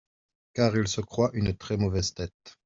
Car 0.55 0.75
il 0.77 0.87
se 0.87 0.99
croit 0.99 1.29
une 1.33 1.55
très 1.55 1.77
mauvaise 1.77 2.15
tête. 2.15 2.57